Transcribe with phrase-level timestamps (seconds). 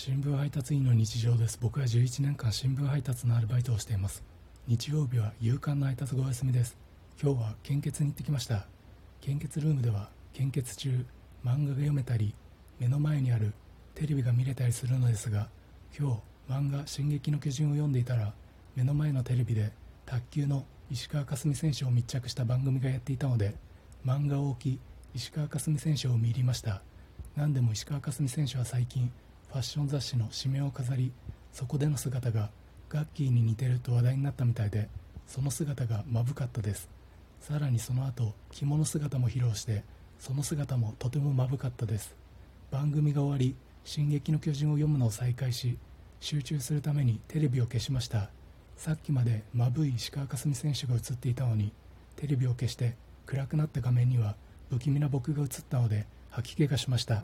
[0.00, 1.58] 新聞配達員の日常です。
[1.60, 4.22] 僕は11年間新聞配達のアルバイトをしています。
[4.68, 6.78] 日曜日は夕刊の配達ご休みです。
[7.20, 8.68] 今日は献血に行ってきました。
[9.20, 11.04] 献血ルームでは献血中
[11.44, 12.32] 漫画が読めたり
[12.78, 13.52] 目の前にある
[13.96, 15.48] テレビが見れたりするのですが
[15.98, 18.32] 今日漫画「進撃の巨人」を読んでいたら
[18.76, 19.72] 目の前のテレビで
[20.06, 23.56] 卓球の石川佳純選手を密着した番組がやっていたので
[24.06, 24.80] 漫画を置き
[25.16, 26.82] 石川佳純選手を見入りました。
[27.34, 29.10] 何でも石川佳純選手は最近
[29.48, 31.12] ファッション雑誌の指名を飾り
[31.52, 32.50] そこでの姿が
[32.88, 34.88] ガッキーに似てると話題になったみたいで
[35.26, 36.88] その姿がまぶかったです。
[37.40, 39.84] さらにその後着物姿も披露して
[40.18, 42.14] その姿もとてもまぶかったです。
[42.70, 45.78] 番組が終わり「進撃の巨人」を読むのを再開し
[46.20, 48.30] 集中するためにテレビを消しました。
[48.76, 51.72] さっきまでまぶい石川佳純選手が映っていたのに
[52.16, 54.36] テレビを消して暗くなった画面には
[54.70, 57.20] 不気味な僕が映ったので吐き気がしました。